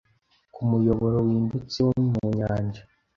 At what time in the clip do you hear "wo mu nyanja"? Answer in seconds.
1.85-2.81